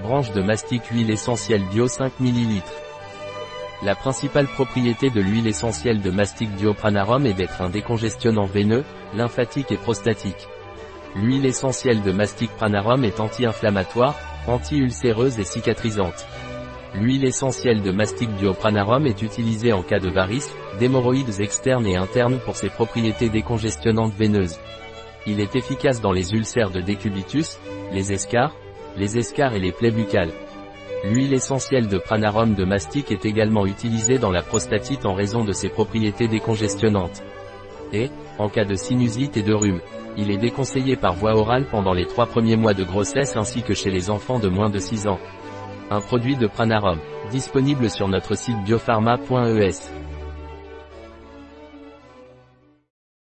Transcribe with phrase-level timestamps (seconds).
[0.00, 2.62] branche de mastic huile essentielle bio 5 ml.
[3.82, 8.84] La principale propriété de l'huile essentielle de mastic Pranarum est d'être un décongestionnant veineux,
[9.14, 10.48] lymphatique et prostatique.
[11.14, 14.14] L'huile essentielle de mastic pranarum est anti-inflammatoire,
[14.46, 16.26] anti-ulcéreuse et cicatrisante.
[16.94, 22.38] L'huile essentielle de mastic pranarum est utilisée en cas de varices, d'hémorroïdes externes et internes
[22.44, 24.58] pour ses propriétés décongestionnantes veineuses.
[25.26, 27.58] Il est efficace dans les ulcères de décubitus,
[27.92, 28.54] les escars,
[28.96, 30.32] les escars et les plaies buccales.
[31.04, 35.52] L'huile essentielle de pranarum de mastic est également utilisée dans la prostatite en raison de
[35.52, 37.22] ses propriétés décongestionnantes.
[37.92, 39.80] Et, en cas de sinusite et de rhume,
[40.16, 43.74] il est déconseillé par voie orale pendant les trois premiers mois de grossesse ainsi que
[43.74, 45.18] chez les enfants de moins de 6 ans.
[45.90, 46.98] Un produit de Pranarum,
[47.30, 50.11] disponible sur notre site biopharma.es.